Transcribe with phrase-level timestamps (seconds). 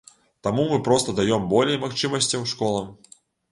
[0.45, 2.91] Таму мы проста даём болей магчымасцяў школам.